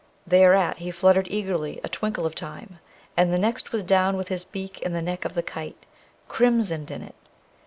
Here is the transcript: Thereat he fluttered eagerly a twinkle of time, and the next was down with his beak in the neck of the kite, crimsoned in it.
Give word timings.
Thereat 0.25 0.77
he 0.77 0.89
fluttered 0.89 1.27
eagerly 1.29 1.79
a 1.83 1.87
twinkle 1.87 2.25
of 2.25 2.33
time, 2.33 2.79
and 3.15 3.31
the 3.31 3.37
next 3.37 3.71
was 3.71 3.83
down 3.83 4.17
with 4.17 4.29
his 4.29 4.43
beak 4.43 4.79
in 4.81 4.93
the 4.93 4.99
neck 5.03 5.25
of 5.25 5.35
the 5.35 5.43
kite, 5.43 5.85
crimsoned 6.27 6.89
in 6.89 7.03
it. 7.03 7.13